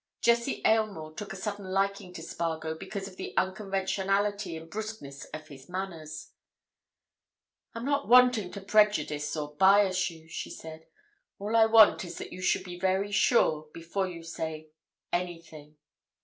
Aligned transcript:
Jessie 0.19 0.63
Aylmore 0.65 1.13
took 1.13 1.31
a 1.31 1.35
sudden 1.35 1.65
liking 1.65 2.11
to 2.13 2.23
Spargo 2.23 2.73
because 2.73 3.07
of 3.07 3.17
the 3.17 3.37
unconventionality 3.37 4.57
and 4.57 4.67
brusqueness 4.67 5.25
of 5.25 5.47
his 5.49 5.69
manners. 5.69 6.31
"I'm 7.75 7.85
not 7.85 8.07
wanting 8.07 8.51
to 8.53 8.61
prejudice 8.61 9.37
or 9.37 9.55
bias 9.57 10.09
you," 10.09 10.27
she 10.27 10.49
said. 10.49 10.87
"All 11.37 11.55
I 11.55 11.67
want 11.67 12.03
is 12.03 12.17
that 12.17 12.33
you 12.33 12.41
should 12.41 12.63
be 12.63 12.79
very 12.79 13.11
sure 13.11 13.67
before 13.75 14.07
you 14.07 14.23
say—anything." 14.23 15.77